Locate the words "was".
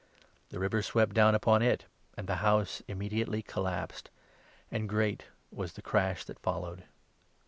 5.51-5.73